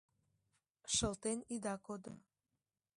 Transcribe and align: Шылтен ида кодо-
Шылтен 0.93 1.39
ида 1.55 1.75
кодо- 1.85 2.13